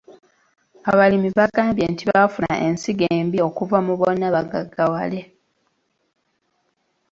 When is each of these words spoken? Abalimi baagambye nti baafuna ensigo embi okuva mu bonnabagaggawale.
Abalimi 0.91 1.29
baagambye 1.37 1.85
nti 1.93 2.03
baafuna 2.09 2.53
ensigo 2.65 3.05
embi 3.19 3.37
okuva 3.47 3.77
mu 3.85 3.93
bonnabagaggawale. 3.99 5.21